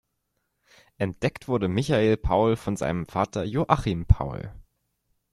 Entdeckt 0.97 1.47
wurde 1.47 1.67
Michael 1.67 2.17
Paul 2.17 2.55
von 2.55 2.75
seinem 2.75 3.05
Vater 3.05 3.43
Joachim 3.43 4.07
Paul. 4.07 4.51